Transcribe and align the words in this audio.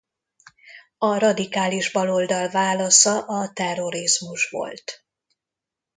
A 0.97 1.17
radikális 1.17 1.91
baloldal 1.91 2.49
válasza 2.49 3.21
a 3.25 3.53
terrorizmus 3.53 4.49
volt. 4.49 5.05